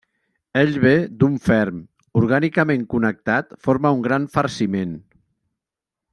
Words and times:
Ell 0.59 0.71
ve 0.85 0.93
d'un 1.19 1.35
ferm, 1.47 1.77
orgànicament 2.21 2.87
connectat 2.95 3.55
forma 3.69 3.93
un 3.99 4.03
gran 4.09 4.27
farciment. 4.39 4.99